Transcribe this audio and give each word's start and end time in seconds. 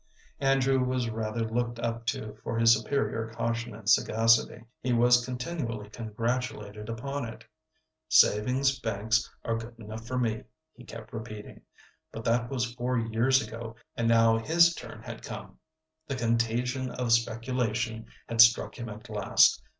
Andrew 0.39 0.83
was 0.83 1.11
rather 1.11 1.47
looked 1.47 1.77
up 1.77 2.07
to 2.07 2.33
for 2.43 2.57
his 2.57 2.73
superior 2.75 3.31
caution 3.35 3.75
and 3.75 3.87
sagacity. 3.87 4.63
He 4.81 4.93
was 4.93 5.23
continually 5.23 5.91
congratulated 5.91 6.89
upon 6.89 7.25
it. 7.25 7.45
"Savings 8.09 8.79
banks 8.79 9.29
are 9.45 9.57
good 9.57 9.77
enough 9.77 10.07
for 10.07 10.17
me," 10.17 10.45
he 10.73 10.85
kept 10.85 11.13
repeating. 11.13 11.61
But 12.11 12.23
that 12.23 12.49
was 12.49 12.73
four 12.73 12.97
years 12.97 13.45
ago, 13.47 13.75
and 13.95 14.07
now 14.07 14.39
his 14.39 14.73
turn 14.73 15.03
had 15.03 15.21
come; 15.21 15.59
the 16.07 16.15
contagion 16.15 16.89
of 16.89 17.11
speculation 17.11 18.07
had 18.27 18.41
struck 18.41 18.79
him 18.79 18.89
at 18.89 19.07
last. 19.07 19.61